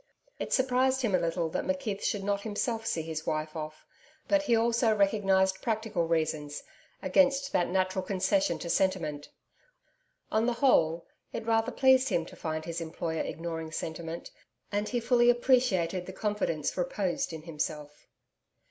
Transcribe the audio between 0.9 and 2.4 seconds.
him a little that McKeith should